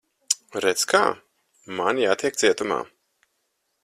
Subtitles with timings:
[0.63, 1.01] Redz, kā.
[1.81, 2.79] Man jātiek cietumā.